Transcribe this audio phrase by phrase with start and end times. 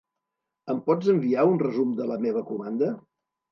[0.73, 2.93] Em pots enviar un resum de la meva comanda?